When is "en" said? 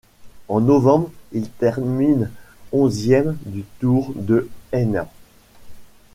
0.47-0.61